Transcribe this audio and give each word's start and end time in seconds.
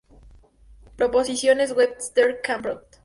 Proposiciones 0.95 1.73
Webster- 1.73 2.41
Crampton 2.41 2.79